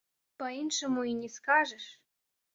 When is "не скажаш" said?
1.21-1.85